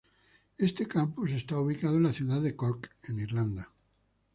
Este 0.57 0.87
campus 0.87 1.29
está 1.29 1.59
ubicado 1.59 1.95
en 1.97 2.01
la 2.01 2.11
ciudad 2.11 2.41
de 2.41 2.55
Cork 2.55 2.89
en 3.07 3.19
Irlanda. 3.19 3.71